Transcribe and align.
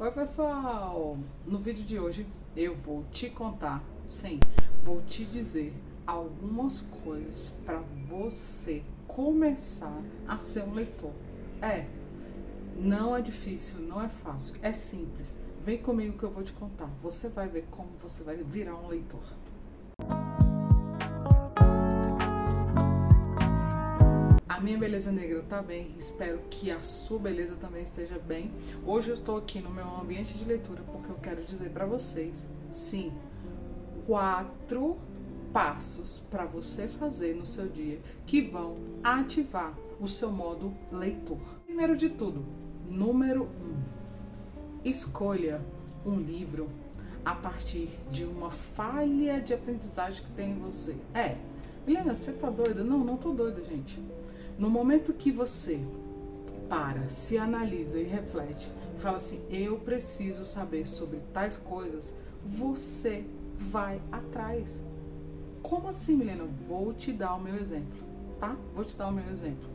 Oi 0.00 0.10
pessoal! 0.12 1.18
No 1.46 1.58
vídeo 1.58 1.84
de 1.84 1.98
hoje 1.98 2.26
eu 2.56 2.74
vou 2.74 3.04
te 3.12 3.28
contar, 3.28 3.84
sim, 4.06 4.40
vou 4.82 5.02
te 5.02 5.26
dizer 5.26 5.74
algumas 6.06 6.80
coisas 6.80 7.50
para 7.66 7.82
você 8.08 8.82
começar 9.06 10.02
a 10.26 10.38
ser 10.38 10.62
um 10.62 10.72
leitor. 10.72 11.12
É, 11.60 11.84
não 12.78 13.14
é 13.14 13.20
difícil, 13.20 13.80
não 13.80 14.02
é 14.02 14.08
fácil, 14.08 14.56
é 14.62 14.72
simples. 14.72 15.36
Vem 15.62 15.76
comigo 15.76 16.16
que 16.16 16.24
eu 16.24 16.30
vou 16.30 16.42
te 16.42 16.54
contar. 16.54 16.88
Você 17.02 17.28
vai 17.28 17.46
ver 17.46 17.66
como 17.70 17.90
você 18.00 18.24
vai 18.24 18.36
virar 18.36 18.76
um 18.76 18.88
leitor. 18.88 19.20
A 24.60 24.62
minha 24.62 24.76
beleza 24.76 25.10
negra 25.10 25.42
tá 25.48 25.62
bem, 25.62 25.90
espero 25.96 26.38
que 26.50 26.70
a 26.70 26.82
sua 26.82 27.18
beleza 27.18 27.56
também 27.56 27.82
esteja 27.82 28.18
bem. 28.18 28.52
Hoje 28.84 29.08
eu 29.08 29.14
estou 29.14 29.38
aqui 29.38 29.58
no 29.58 29.70
meu 29.70 29.86
ambiente 29.98 30.34
de 30.34 30.44
leitura 30.44 30.82
porque 30.92 31.10
eu 31.10 31.14
quero 31.14 31.42
dizer 31.42 31.70
para 31.70 31.86
vocês, 31.86 32.46
sim, 32.70 33.10
quatro 34.06 34.98
passos 35.50 36.18
para 36.30 36.44
você 36.44 36.86
fazer 36.86 37.34
no 37.34 37.46
seu 37.46 37.70
dia 37.70 38.02
que 38.26 38.42
vão 38.42 38.76
ativar 39.02 39.74
o 39.98 40.06
seu 40.06 40.30
modo 40.30 40.74
leitor. 40.92 41.38
Primeiro 41.64 41.96
de 41.96 42.10
tudo, 42.10 42.44
número 42.86 43.44
um, 43.44 43.82
escolha 44.84 45.62
um 46.04 46.16
livro 46.20 46.68
a 47.24 47.34
partir 47.34 47.88
de 48.10 48.26
uma 48.26 48.50
falha 48.50 49.40
de 49.40 49.54
aprendizagem 49.54 50.22
que 50.22 50.32
tem 50.32 50.50
em 50.50 50.58
você. 50.58 50.98
É, 51.14 51.38
Helena, 51.86 52.14
você 52.14 52.34
tá 52.34 52.50
doida? 52.50 52.84
Não, 52.84 52.98
não 52.98 53.16
tô 53.16 53.32
doida, 53.32 53.64
gente. 53.64 53.98
No 54.60 54.68
momento 54.68 55.14
que 55.14 55.32
você 55.32 55.80
para, 56.68 57.08
se 57.08 57.38
analisa 57.38 57.98
e 57.98 58.04
reflete, 58.04 58.70
e 58.94 59.00
fala 59.00 59.16
assim: 59.16 59.40
eu 59.48 59.78
preciso 59.78 60.44
saber 60.44 60.86
sobre 60.86 61.20
tais 61.32 61.56
coisas, 61.56 62.14
você 62.44 63.24
vai 63.56 64.02
atrás. 64.12 64.82
Como 65.62 65.88
assim, 65.88 66.14
Milena? 66.14 66.44
Vou 66.68 66.92
te 66.92 67.10
dar 67.10 67.36
o 67.36 67.40
meu 67.40 67.56
exemplo, 67.56 67.98
tá? 68.38 68.54
Vou 68.74 68.84
te 68.84 68.94
dar 68.98 69.08
o 69.08 69.12
meu 69.12 69.30
exemplo. 69.30 69.66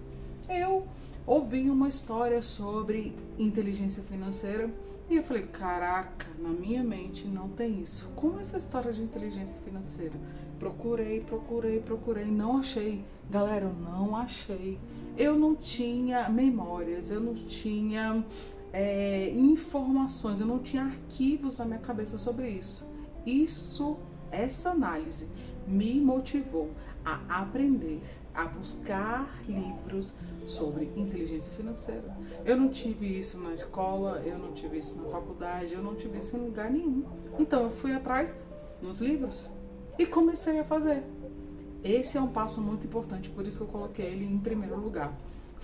Eu 0.47 0.87
ouvi 1.25 1.67
uma 1.67 1.89
história 1.89 2.39
sobre 2.43 3.15
inteligência 3.39 4.03
financeira 4.03 4.69
e 5.09 5.17
eu 5.17 5.23
falei: 5.23 5.43
caraca, 5.43 6.27
na 6.39 6.49
minha 6.49 6.83
mente 6.83 7.27
não 7.27 7.49
tem 7.49 7.81
isso. 7.81 8.11
Como 8.15 8.39
essa 8.39 8.57
história 8.57 8.91
de 8.91 9.01
inteligência 9.01 9.57
financeira? 9.63 10.15
Procurei, 10.59 11.19
procurei, 11.21 11.79
procurei, 11.79 12.25
não 12.25 12.57
achei. 12.57 13.03
Galera, 13.29 13.65
eu 13.65 13.73
não 13.73 14.15
achei. 14.15 14.79
Eu 15.17 15.37
não 15.37 15.55
tinha 15.55 16.27
memórias, 16.29 17.09
eu 17.09 17.21
não 17.21 17.33
tinha 17.33 18.25
é, 18.73 19.29
informações, 19.29 20.41
eu 20.41 20.47
não 20.47 20.59
tinha 20.59 20.83
arquivos 20.83 21.59
na 21.59 21.65
minha 21.65 21.79
cabeça 21.79 22.17
sobre 22.17 22.49
isso. 22.49 22.85
Isso, 23.25 23.97
essa 24.31 24.71
análise 24.71 25.27
me 25.67 25.99
motivou 25.99 26.71
a 27.03 27.41
aprender, 27.41 28.01
a 28.33 28.45
buscar 28.45 29.27
livros 29.47 30.13
sobre 30.45 30.91
inteligência 30.95 31.51
financeira. 31.53 32.15
Eu 32.43 32.57
não 32.57 32.69
tive 32.69 33.07
isso 33.07 33.39
na 33.39 33.53
escola, 33.53 34.21
eu 34.25 34.37
não 34.37 34.51
tive 34.51 34.77
isso 34.77 35.01
na 35.01 35.09
faculdade, 35.09 35.73
eu 35.73 35.81
não 35.81 35.95
tive 35.95 36.17
isso 36.17 36.35
em 36.35 36.41
lugar 36.41 36.69
nenhum. 36.69 37.03
Então 37.39 37.63
eu 37.63 37.69
fui 37.69 37.93
atrás 37.93 38.33
nos 38.81 38.99
livros 38.99 39.49
e 39.97 40.05
comecei 40.05 40.59
a 40.59 40.63
fazer. 40.63 41.03
Esse 41.83 42.17
é 42.17 42.21
um 42.21 42.27
passo 42.27 42.61
muito 42.61 42.85
importante, 42.85 43.29
por 43.29 43.45
isso 43.45 43.57
que 43.57 43.63
eu 43.63 43.67
coloquei 43.67 44.05
ele 44.05 44.25
em 44.25 44.39
primeiro 44.39 44.79
lugar. 44.79 45.13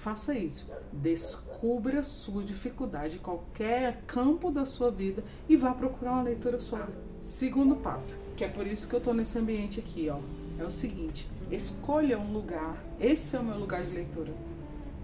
Faça 0.02 0.34
isso. 0.34 0.68
Descubra 0.92 2.02
sua 2.02 2.44
dificuldade 2.44 3.18
em 3.18 3.20
qualquer 3.20 4.02
campo 4.08 4.50
da 4.50 4.66
sua 4.66 4.90
vida 4.90 5.24
e 5.48 5.56
vá 5.56 5.76
procurar 5.76 6.14
uma 6.14 6.24
leitura 6.24 6.60
sobre. 6.60 6.92
Segundo 7.22 7.76
passo, 7.76 8.18
que 8.36 8.44
é 8.44 8.48
por 8.48 8.66
isso 8.66 8.88
que 8.88 8.96
eu 8.96 8.98
estou 8.98 9.14
nesse 9.14 9.38
ambiente 9.38 9.80
aqui, 9.80 10.10
ó. 10.10 10.18
É 10.58 10.66
o 10.66 10.72
seguinte: 10.72 11.30
escolha 11.52 12.18
um 12.18 12.34
lugar. 12.34 12.84
Esse 13.00 13.36
é 13.36 13.40
o 13.40 13.44
meu 13.44 13.60
lugar 13.60 13.84
de 13.84 13.92
leitura. 13.92 14.34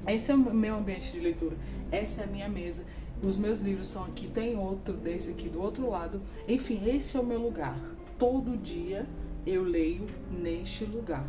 Esse 0.07 0.31
é 0.31 0.33
o 0.33 0.37
meu 0.39 0.77
ambiente 0.77 1.11
de 1.11 1.19
leitura. 1.19 1.55
Essa 1.91 2.21
é 2.21 2.23
a 2.23 2.27
minha 2.27 2.49
mesa. 2.49 2.83
Os 3.21 3.37
meus 3.37 3.59
livros 3.59 3.89
são 3.89 4.03
aqui, 4.03 4.27
tem 4.27 4.57
outro 4.57 4.95
desse 4.95 5.29
aqui 5.29 5.47
do 5.47 5.61
outro 5.61 5.87
lado. 5.91 6.19
Enfim, 6.47 6.89
esse 6.89 7.15
é 7.15 7.19
o 7.19 7.25
meu 7.25 7.39
lugar 7.39 7.77
todo 8.17 8.57
dia 8.57 9.05
eu 9.45 9.63
leio 9.63 10.07
neste 10.31 10.85
lugar. 10.85 11.25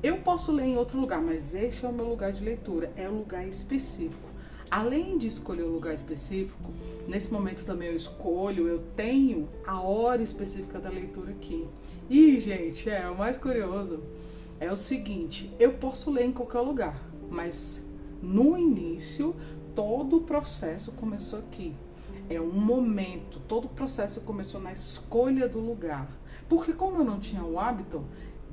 Eu 0.00 0.18
posso 0.18 0.52
ler 0.52 0.66
em 0.66 0.76
outro 0.76 1.00
lugar, 1.00 1.20
mas 1.20 1.54
este 1.54 1.84
é 1.84 1.88
o 1.88 1.92
meu 1.92 2.08
lugar 2.08 2.30
de 2.30 2.44
leitura, 2.44 2.92
é 2.94 3.08
um 3.08 3.18
lugar 3.18 3.44
específico. 3.48 4.28
Além 4.70 5.18
de 5.18 5.26
escolher 5.26 5.62
o 5.62 5.70
um 5.70 5.72
lugar 5.72 5.92
específico, 5.92 6.72
nesse 7.08 7.32
momento 7.32 7.64
também 7.64 7.88
eu 7.88 7.96
escolho, 7.96 8.68
eu 8.68 8.78
tenho 8.94 9.48
a 9.66 9.80
hora 9.80 10.22
específica 10.22 10.78
da 10.78 10.88
leitura 10.88 11.32
aqui. 11.32 11.66
E, 12.08 12.38
gente, 12.38 12.88
é 12.88 13.10
o 13.10 13.18
mais 13.18 13.36
curioso 13.36 14.00
é 14.60 14.70
o 14.70 14.76
seguinte: 14.76 15.50
eu 15.58 15.72
posso 15.72 16.12
ler 16.12 16.26
em 16.26 16.32
qualquer 16.32 16.60
lugar, 16.60 17.02
mas 17.28 17.82
no 18.22 18.56
início 18.56 19.34
todo 19.74 20.18
o 20.18 20.20
processo 20.20 20.92
começou 20.92 21.40
aqui 21.40 21.74
é 22.30 22.40
um 22.40 22.52
momento, 22.52 23.40
todo 23.48 23.64
o 23.64 23.68
processo 23.68 24.20
começou 24.20 24.60
na 24.60 24.72
escolha 24.72 25.48
do 25.48 25.58
lugar. 25.58 26.08
Porque 26.48 26.72
como 26.72 26.98
eu 26.98 27.04
não 27.04 27.18
tinha 27.18 27.42
o 27.42 27.58
hábito 27.58 28.04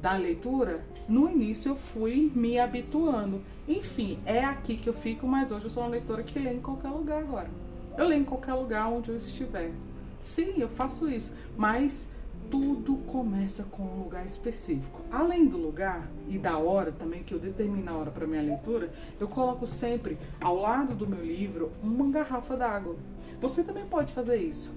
da 0.01 0.13
leitura, 0.13 0.83
no 1.07 1.29
início 1.29 1.69
eu 1.69 1.75
fui 1.75 2.31
me 2.35 2.59
habituando. 2.59 3.41
Enfim, 3.67 4.19
é 4.25 4.43
aqui 4.43 4.77
que 4.77 4.87
eu 4.87 4.93
fico, 4.93 5.25
mas 5.25 5.51
hoje 5.51 5.65
eu 5.65 5.69
sou 5.69 5.83
uma 5.83 5.89
leitora 5.89 6.23
que 6.23 6.37
lê 6.37 6.53
em 6.53 6.61
qualquer 6.61 6.89
lugar 6.89 7.21
agora. 7.21 7.49
Eu 7.97 8.07
leio 8.07 8.21
em 8.21 8.25
qualquer 8.25 8.53
lugar 8.53 8.87
onde 8.87 9.09
eu 9.09 9.15
estiver. 9.15 9.71
Sim, 10.19 10.55
eu 10.57 10.69
faço 10.69 11.09
isso, 11.09 11.33
mas 11.57 12.09
tudo 12.49 12.97
começa 13.07 13.63
com 13.63 13.83
um 13.83 14.03
lugar 14.03 14.25
específico. 14.25 15.01
Além 15.11 15.47
do 15.47 15.57
lugar 15.57 16.07
e 16.27 16.37
da 16.37 16.57
hora 16.57 16.91
também, 16.91 17.23
que 17.23 17.33
eu 17.33 17.39
determino 17.39 17.89
a 17.89 17.95
hora 17.95 18.11
para 18.11 18.27
minha 18.27 18.41
leitura, 18.41 18.91
eu 19.19 19.27
coloco 19.27 19.65
sempre 19.65 20.17
ao 20.39 20.55
lado 20.55 20.93
do 20.93 21.07
meu 21.07 21.23
livro 21.23 21.71
uma 21.81 22.09
garrafa 22.09 22.55
d'água. 22.55 22.95
Você 23.41 23.63
também 23.63 23.85
pode 23.85 24.13
fazer 24.13 24.37
isso. 24.37 24.75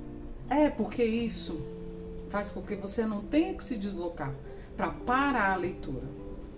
É, 0.49 0.71
porque 0.71 1.05
isso 1.05 1.61
faz 2.31 2.51
com 2.51 2.63
que 2.63 2.77
você 2.77 3.05
não 3.05 3.21
tenha 3.21 3.55
que 3.55 3.65
se 3.65 3.77
deslocar 3.77 4.33
para 4.79 4.91
parar 4.91 5.55
a 5.55 5.57
leitura, 5.57 6.05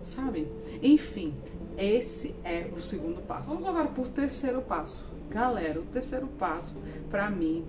sabe? 0.02 0.46
Enfim, 0.82 1.34
esse 1.78 2.36
é 2.44 2.70
o 2.70 2.78
segundo 2.78 3.22
passo. 3.22 3.52
Vamos 3.52 3.66
agora 3.66 3.88
por 3.88 4.08
terceiro 4.08 4.60
passo. 4.60 5.08
Galera, 5.30 5.80
o 5.80 5.84
terceiro 5.84 6.26
passo 6.26 6.76
para 7.10 7.30
mim 7.30 7.64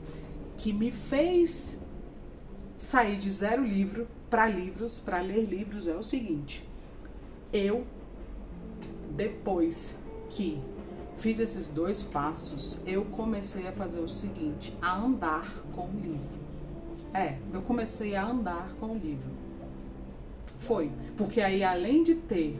que 0.58 0.74
me 0.74 0.92
fez 0.92 1.80
sair 2.76 3.18
de 3.18 3.32
zero 3.32 3.64
livro 3.64 4.06
para 4.30 4.46
livros, 4.46 5.00
para 5.00 5.22
ler 5.22 5.46
livros 5.46 5.88
é 5.88 5.96
o 5.96 6.04
seguinte. 6.04 6.68
Eu 7.54 7.86
depois 9.12 9.96
que 10.30 10.62
fiz 11.18 11.40
esses 11.40 11.70
dois 11.70 12.04
passos, 12.04 12.82
eu 12.86 13.06
comecei 13.06 13.68
a 13.70 13.72
fazer 13.72 14.02
o 14.02 14.10
seguinte, 14.10 14.76
a 14.82 14.98
andar 14.98 15.50
com 15.74 15.86
o 15.86 16.00
livro. 16.00 16.42
É, 17.14 17.38
eu 17.54 17.62
comecei 17.62 18.18
a 18.18 18.26
andar 18.26 18.74
com 18.74 18.88
o 18.88 18.98
livro. 18.98 19.51
Foi, 20.62 20.92
porque 21.18 21.42
aí 21.42 21.64
além 21.64 22.04
de 22.04 22.16
ter 22.16 22.60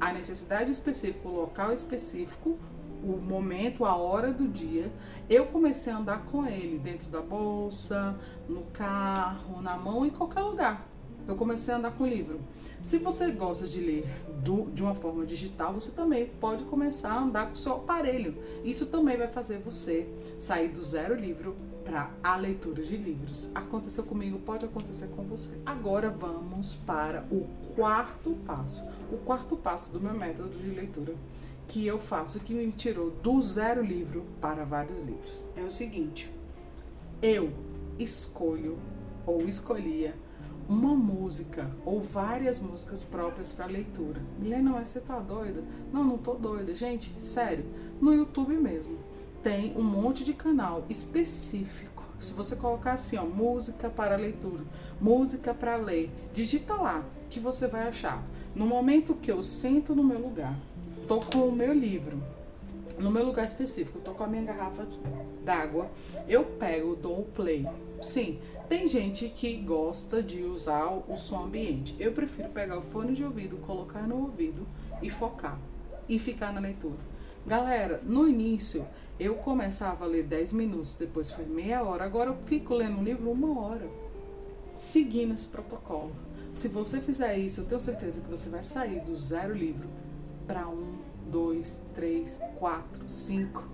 a 0.00 0.12
necessidade 0.12 0.70
específica, 0.70 1.28
o 1.28 1.34
local 1.40 1.72
específico, 1.72 2.58
o 3.04 3.18
momento, 3.18 3.84
a 3.84 3.94
hora 3.94 4.32
do 4.32 4.48
dia, 4.48 4.90
eu 5.28 5.46
comecei 5.46 5.92
a 5.92 5.98
andar 5.98 6.24
com 6.24 6.46
ele 6.46 6.78
dentro 6.78 7.10
da 7.10 7.20
bolsa, 7.20 8.18
no 8.48 8.62
carro, 8.72 9.60
na 9.60 9.76
mão, 9.76 10.04
em 10.04 10.10
qualquer 10.10 10.40
lugar 10.40 10.95
eu 11.26 11.34
comecei 11.34 11.74
a 11.74 11.78
andar 11.78 11.92
com 11.92 12.06
livro. 12.06 12.40
Se 12.82 12.98
você 12.98 13.30
gosta 13.32 13.66
de 13.66 13.80
ler 13.80 14.06
do, 14.42 14.70
de 14.70 14.82
uma 14.82 14.94
forma 14.94 15.26
digital, 15.26 15.74
você 15.74 15.90
também 15.90 16.26
pode 16.40 16.64
começar 16.64 17.10
a 17.10 17.22
andar 17.22 17.46
com 17.46 17.54
o 17.54 17.56
seu 17.56 17.74
aparelho. 17.74 18.36
Isso 18.64 18.86
também 18.86 19.16
vai 19.16 19.28
fazer 19.28 19.58
você 19.58 20.06
sair 20.38 20.68
do 20.68 20.82
zero 20.82 21.14
livro 21.14 21.56
para 21.84 22.10
a 22.22 22.36
leitura 22.36 22.82
de 22.82 22.96
livros. 22.96 23.50
Aconteceu 23.54 24.04
comigo, 24.04 24.38
pode 24.38 24.64
acontecer 24.64 25.08
com 25.08 25.22
você. 25.24 25.58
Agora 25.64 26.10
vamos 26.10 26.74
para 26.74 27.24
o 27.30 27.46
quarto 27.74 28.32
passo. 28.44 28.84
O 29.10 29.16
quarto 29.18 29.56
passo 29.56 29.92
do 29.92 30.00
meu 30.00 30.12
método 30.12 30.58
de 30.58 30.68
leitura 30.68 31.14
que 31.68 31.86
eu 31.86 31.98
faço 31.98 32.40
que 32.40 32.54
me 32.54 32.70
tirou 32.70 33.10
do 33.10 33.40
zero 33.42 33.82
livro 33.82 34.24
para 34.40 34.64
vários 34.64 34.98
livros. 35.02 35.44
É 35.56 35.62
o 35.62 35.70
seguinte: 35.70 36.30
eu 37.22 37.52
escolho 37.98 38.78
ou 39.26 39.46
escolhia 39.46 40.14
uma 40.68 40.94
música 40.94 41.70
ou 41.84 42.00
várias 42.00 42.58
músicas 42.58 43.02
próprias 43.02 43.52
para 43.52 43.66
leitura. 43.66 44.20
Milena, 44.38 44.70
mas 44.70 44.88
você 44.88 45.00
tá 45.00 45.18
doida? 45.18 45.62
Não, 45.92 46.04
não 46.04 46.18
tô 46.18 46.34
doida. 46.34 46.74
Gente, 46.74 47.12
sério, 47.18 47.64
no 48.00 48.12
YouTube 48.12 48.54
mesmo 48.54 48.98
tem 49.42 49.76
um 49.76 49.82
monte 49.82 50.24
de 50.24 50.32
canal 50.32 50.84
específico. 50.88 52.02
Se 52.18 52.32
você 52.32 52.56
colocar 52.56 52.94
assim, 52.94 53.16
ó, 53.16 53.24
música 53.24 53.88
para 53.88 54.16
leitura, 54.16 54.64
música 55.00 55.54
para 55.54 55.76
ler, 55.76 56.10
digita 56.32 56.74
lá 56.74 57.04
que 57.28 57.38
você 57.38 57.68
vai 57.68 57.86
achar. 57.86 58.24
No 58.54 58.66
momento 58.66 59.14
que 59.14 59.30
eu 59.30 59.42
sento 59.42 59.94
no 59.94 60.02
meu 60.02 60.18
lugar, 60.18 60.58
tô 61.06 61.20
com 61.20 61.46
o 61.46 61.52
meu 61.52 61.72
livro, 61.72 62.20
no 62.98 63.10
meu 63.10 63.24
lugar 63.24 63.44
específico, 63.44 63.98
eu 63.98 64.02
tô 64.02 64.12
com 64.12 64.24
a 64.24 64.26
minha 64.26 64.42
garrafa 64.42 64.86
d'água, 65.44 65.90
eu 66.28 66.44
pego, 66.44 66.96
dou 66.96 67.20
o 67.20 67.24
play. 67.24 67.66
Sim, 68.00 68.38
tem 68.68 68.86
gente 68.88 69.28
que 69.28 69.56
gosta 69.56 70.22
de 70.22 70.42
usar 70.42 70.86
o 70.86 71.14
som 71.16 71.44
ambiente. 71.44 71.94
Eu 71.98 72.12
prefiro 72.12 72.48
pegar 72.48 72.78
o 72.78 72.82
fone 72.82 73.14
de 73.14 73.24
ouvido, 73.24 73.56
colocar 73.58 74.06
no 74.06 74.22
ouvido 74.22 74.66
e 75.02 75.10
focar 75.10 75.58
e 76.08 76.18
ficar 76.18 76.52
na 76.52 76.60
leitura. 76.60 76.98
Galera, 77.46 78.00
no 78.04 78.28
início 78.28 78.86
eu 79.18 79.36
começava 79.36 80.04
a 80.04 80.08
ler 80.08 80.24
10 80.24 80.52
minutos, 80.52 80.94
depois 80.94 81.30
foi 81.30 81.46
meia 81.46 81.82
hora, 81.82 82.04
agora 82.04 82.30
eu 82.30 82.36
fico 82.44 82.74
lendo 82.74 82.98
um 82.98 83.04
livro 83.04 83.30
uma 83.30 83.60
hora, 83.60 83.88
seguindo 84.74 85.32
esse 85.32 85.46
protocolo. 85.46 86.12
Se 86.52 86.68
você 86.68 87.00
fizer 87.00 87.36
isso, 87.36 87.60
eu 87.60 87.66
tenho 87.66 87.80
certeza 87.80 88.20
que 88.20 88.28
você 88.28 88.48
vai 88.48 88.62
sair 88.62 89.00
do 89.00 89.16
zero 89.16 89.54
livro 89.54 89.88
para 90.46 90.68
um, 90.68 90.94
dois, 91.30 91.80
três, 91.94 92.38
quatro, 92.58 93.08
cinco. 93.08 93.64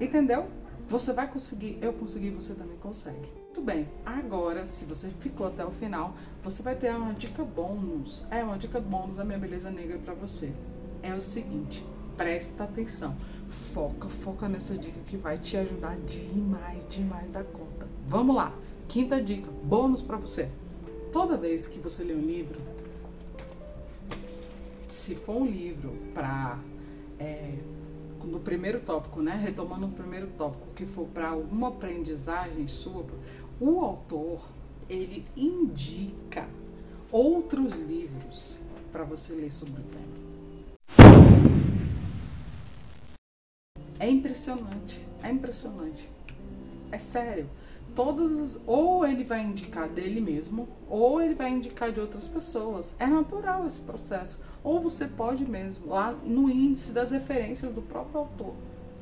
Entendeu? 0.00 0.46
Você 0.88 1.12
vai 1.12 1.30
conseguir, 1.30 1.78
eu 1.80 1.92
consegui, 1.92 2.30
você 2.30 2.54
também 2.54 2.76
consegue. 2.76 3.32
Muito 3.44 3.62
bem, 3.62 3.88
agora, 4.04 4.66
se 4.66 4.84
você 4.84 5.08
ficou 5.08 5.46
até 5.46 5.64
o 5.64 5.70
final, 5.70 6.14
você 6.42 6.62
vai 6.62 6.74
ter 6.74 6.94
uma 6.94 7.14
dica 7.14 7.42
bônus. 7.44 8.26
É 8.30 8.42
uma 8.42 8.58
dica 8.58 8.80
bônus 8.80 9.16
da 9.16 9.24
minha 9.24 9.38
beleza 9.38 9.70
negra 9.70 9.98
para 9.98 10.12
você. 10.12 10.52
É 11.02 11.14
o 11.14 11.20
seguinte, 11.20 11.84
presta 12.16 12.64
atenção. 12.64 13.14
Foca, 13.48 14.08
foca 14.08 14.48
nessa 14.48 14.76
dica 14.76 14.98
que 15.06 15.16
vai 15.16 15.38
te 15.38 15.56
ajudar 15.56 15.96
demais, 15.98 16.84
demais 16.88 17.32
da 17.32 17.44
conta. 17.44 17.86
Vamos 18.08 18.34
lá. 18.34 18.52
Quinta 18.88 19.22
dica, 19.22 19.48
bônus 19.62 20.02
para 20.02 20.16
você. 20.16 20.48
Toda 21.12 21.36
vez 21.36 21.66
que 21.66 21.78
você 21.78 22.02
lê 22.02 22.12
um 22.12 22.26
livro, 22.26 22.60
se 24.94 25.16
for 25.16 25.42
um 25.42 25.44
livro 25.44 25.90
para 26.14 26.56
é, 27.18 27.58
no 28.22 28.38
primeiro 28.38 28.80
tópico, 28.80 29.20
né, 29.20 29.38
retomando 29.42 29.86
o 29.86 29.90
primeiro 29.90 30.28
tópico, 30.38 30.68
que 30.74 30.86
for 30.86 31.06
para 31.08 31.30
alguma 31.30 31.68
aprendizagem 31.68 32.66
sua, 32.68 33.04
o 33.60 33.80
autor 33.80 34.48
ele 34.88 35.26
indica 35.36 36.48
outros 37.10 37.74
livros 37.74 38.62
para 38.92 39.02
você 39.02 39.34
ler 39.34 39.50
sobre 39.50 39.80
o 39.80 39.84
tema. 39.84 40.14
É 43.98 44.08
impressionante, 44.08 45.04
é 45.22 45.30
impressionante. 45.30 46.08
É 46.92 46.98
sério 46.98 47.48
todas 47.94 48.32
as, 48.32 48.60
ou 48.66 49.06
ele 49.06 49.24
vai 49.24 49.42
indicar 49.42 49.88
dele 49.88 50.20
mesmo, 50.20 50.68
ou 50.88 51.20
ele 51.20 51.34
vai 51.34 51.50
indicar 51.50 51.92
de 51.92 52.00
outras 52.00 52.26
pessoas. 52.26 52.94
É 52.98 53.06
natural 53.06 53.66
esse 53.66 53.80
processo. 53.80 54.40
Ou 54.62 54.80
você 54.80 55.06
pode 55.06 55.48
mesmo, 55.48 55.88
lá 55.88 56.12
no 56.24 56.50
índice 56.50 56.92
das 56.92 57.10
referências 57.10 57.72
do 57.72 57.82
próprio 57.82 58.20
autor. 58.20 58.54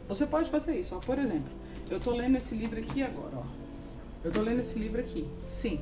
Você 0.09 0.27
pode 0.27 0.51
fazer 0.51 0.79
isso. 0.79 0.95
Ó, 0.95 0.99
por 0.99 1.19
exemplo, 1.19 1.51
eu 1.91 1.99
estou 1.99 2.15
lendo 2.15 2.37
esse 2.37 2.55
livro 2.55 2.79
aqui 2.79 3.03
agora. 3.03 3.37
Ó. 3.37 3.45
Eu 4.25 4.29
estou 4.29 4.45
lendo 4.45 4.61
esse 4.61 4.79
livro 4.79 5.01
aqui. 5.01 5.27
Sim, 5.47 5.81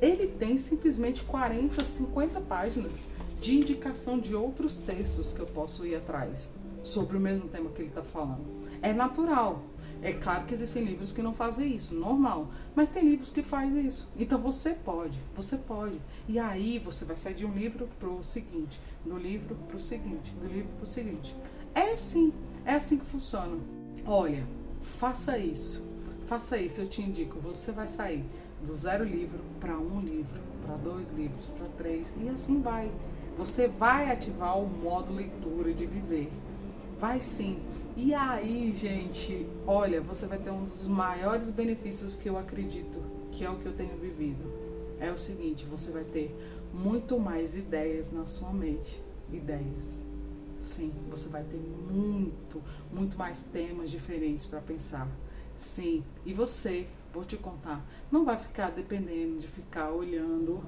ele 0.00 0.26
tem 0.26 0.56
simplesmente 0.56 1.22
40, 1.24 1.82
50 1.84 2.40
páginas 2.40 2.92
de 3.40 3.56
indicação 3.56 4.18
de 4.18 4.34
outros 4.34 4.76
textos 4.76 5.32
que 5.32 5.40
eu 5.40 5.46
posso 5.46 5.86
ir 5.86 5.96
atrás 5.96 6.50
sobre 6.82 7.16
o 7.16 7.20
mesmo 7.20 7.48
tema 7.48 7.70
que 7.70 7.80
ele 7.80 7.88
está 7.88 8.02
falando. 8.02 8.44
É 8.80 8.92
natural. 8.92 9.62
É 10.02 10.12
claro 10.12 10.44
que 10.46 10.52
existem 10.52 10.84
livros 10.84 11.12
que 11.12 11.22
não 11.22 11.32
fazem 11.32 11.76
isso, 11.76 11.94
normal. 11.94 12.50
Mas 12.74 12.88
tem 12.88 13.08
livros 13.08 13.30
que 13.30 13.40
fazem 13.40 13.86
isso. 13.86 14.10
Então 14.16 14.40
você 14.40 14.70
pode, 14.70 15.16
você 15.32 15.56
pode. 15.56 16.00
E 16.28 16.40
aí 16.40 16.80
você 16.80 17.04
vai 17.04 17.14
sair 17.14 17.34
de 17.34 17.46
um 17.46 17.54
livro 17.54 17.88
para 18.00 18.08
o 18.08 18.20
seguinte, 18.20 18.80
do 19.06 19.16
livro 19.16 19.54
para 19.68 19.76
o 19.76 19.78
seguinte, 19.78 20.32
do 20.32 20.48
livro 20.48 20.72
para 20.74 20.82
o 20.82 20.86
seguinte. 20.86 21.36
É 21.72 21.92
assim, 21.92 22.32
é 22.64 22.74
assim 22.74 22.98
que 22.98 23.06
funciona. 23.06 23.56
Olha, 24.04 24.44
faça 24.80 25.38
isso, 25.38 25.88
faça 26.26 26.58
isso, 26.58 26.80
eu 26.80 26.88
te 26.88 27.00
indico. 27.00 27.38
Você 27.38 27.70
vai 27.70 27.86
sair 27.86 28.24
do 28.60 28.74
zero 28.74 29.04
livro 29.04 29.38
para 29.60 29.78
um 29.78 30.00
livro, 30.00 30.40
para 30.66 30.76
dois 30.78 31.10
livros, 31.10 31.50
para 31.50 31.66
três, 31.78 32.12
e 32.20 32.28
assim 32.28 32.60
vai. 32.60 32.90
Você 33.38 33.68
vai 33.68 34.10
ativar 34.10 34.58
o 34.58 34.68
modo 34.68 35.12
leitura 35.12 35.72
de 35.72 35.86
viver. 35.86 36.30
Vai 37.02 37.18
sim. 37.18 37.58
E 37.96 38.14
aí, 38.14 38.72
gente, 38.76 39.44
olha, 39.66 40.00
você 40.00 40.24
vai 40.28 40.38
ter 40.38 40.50
um 40.50 40.62
dos 40.62 40.86
maiores 40.86 41.50
benefícios 41.50 42.14
que 42.14 42.28
eu 42.28 42.38
acredito, 42.38 43.02
que 43.32 43.44
é 43.44 43.50
o 43.50 43.56
que 43.56 43.66
eu 43.66 43.72
tenho 43.72 43.96
vivido. 43.96 44.44
É 45.00 45.10
o 45.10 45.18
seguinte, 45.18 45.64
você 45.64 45.90
vai 45.90 46.04
ter 46.04 46.32
muito 46.72 47.18
mais 47.18 47.56
ideias 47.56 48.12
na 48.12 48.24
sua 48.24 48.52
mente. 48.52 49.02
Ideias. 49.32 50.04
Sim, 50.60 50.92
você 51.10 51.28
vai 51.28 51.42
ter 51.42 51.58
muito, 51.58 52.62
muito 52.92 53.18
mais 53.18 53.42
temas 53.42 53.90
diferentes 53.90 54.46
para 54.46 54.60
pensar. 54.60 55.08
Sim, 55.56 56.04
e 56.24 56.32
você, 56.32 56.86
vou 57.12 57.24
te 57.24 57.36
contar, 57.36 57.84
não 58.12 58.24
vai 58.24 58.38
ficar 58.38 58.70
dependendo 58.70 59.40
de 59.40 59.48
ficar 59.48 59.90
olhando 59.90 60.64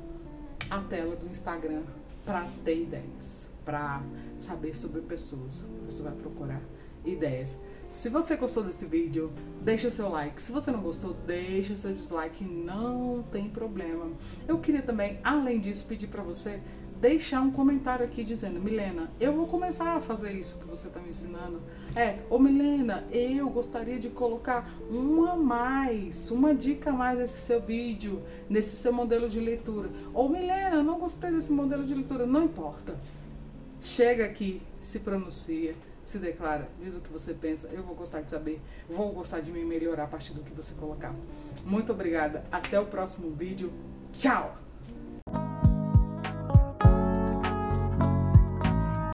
a 0.69 0.81
tela 0.81 1.15
do 1.15 1.29
Instagram 1.29 1.85
para 2.25 2.45
ter 2.65 2.83
ideias 2.83 3.54
para 3.65 4.03
saber 4.37 4.75
sobre 4.75 5.01
pessoas. 5.01 5.65
Você 5.85 6.03
vai 6.03 6.13
procurar 6.13 6.61
ideias. 7.05 7.57
Se 7.91 8.09
você 8.09 8.35
gostou 8.37 8.65
desse 8.65 8.87
vídeo, 8.87 9.31
deixa 9.63 9.87
o 9.87 9.91
seu 9.91 10.09
like. 10.09 10.43
Se 10.43 10.51
você 10.51 10.71
não 10.71 10.81
gostou, 10.81 11.15
deixa 11.27 11.75
o 11.75 11.77
seu 11.77 11.93
dislike, 11.93 12.43
não 12.45 13.25
tem 13.31 13.49
problema. 13.49 14.07
Eu 14.49 14.59
queria 14.59 14.83
também, 14.83 15.19
além 15.23 15.61
disso, 15.61 15.85
pedir 15.85 16.09
para 16.09 16.23
você 16.23 16.61
deixar 17.01 17.41
um 17.41 17.51
comentário 17.51 18.05
aqui 18.05 18.25
dizendo, 18.25 18.59
Milena, 18.59 19.11
eu 19.21 19.33
vou 19.33 19.47
começar 19.47 19.97
a 19.97 20.01
fazer 20.01 20.33
isso 20.33 20.59
que 20.59 20.67
você 20.67 20.89
está 20.89 20.99
me 21.01 21.11
ensinando. 21.11 21.61
É, 21.95 22.19
ô 22.29 22.39
Milena, 22.39 23.05
eu 23.13 23.49
gostaria 23.51 23.99
de 23.99 24.09
colocar 24.09 24.69
uma 24.91 25.37
mais, 25.37 26.31
uma 26.31 26.55
dica 26.55 26.91
a 26.91 26.93
mais 26.93 27.19
nesse 27.19 27.39
seu 27.39 27.61
vídeo, 27.61 28.23
nesse 28.49 28.75
seu 28.75 28.93
modelo 28.93 29.29
de 29.29 29.39
leitura. 29.39 29.89
Ou 30.13 30.29
Milena, 30.29 30.83
não 30.83 30.99
gostei 30.99 31.31
desse 31.31 31.53
modelo 31.53 31.85
de 31.85 31.95
leitura, 31.95 32.27
não 32.27 32.45
importa 32.45 32.97
chega 33.85 34.25
aqui, 34.25 34.63
se 34.81 35.01
pronuncia, 35.01 35.75
se 36.03 36.19
declara, 36.19 36.69
diz 36.83 36.95
o 36.95 37.01
que 37.01 37.13
você 37.13 37.35
pensa. 37.35 37.69
Eu 37.69 37.83
vou 37.83 37.95
gostar 37.95 38.23
de 38.23 38.31
saber, 38.31 38.61
vou 38.89 39.13
gostar 39.13 39.41
de 39.41 39.53
me 39.53 39.65
melhorar 39.65 40.05
a 40.05 40.09
partir 40.09 40.33
do 40.33 40.43
que 40.43 40.53
você 40.53 40.75
colocar. 40.75 41.15
Muito 41.65 41.93
obrigada. 41.93 42.45
Até 42.51 42.81
o 42.81 42.87
próximo 42.87 43.31
vídeo. 43.31 43.73
Tchau! 44.13 44.64